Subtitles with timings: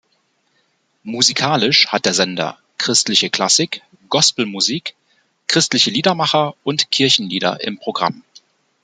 [1.03, 4.95] Musikalisch hat der Sender christliche Klassik, Gospelmusik,
[5.45, 8.23] christliche Liedermacher und Kirchenlieder im Programm.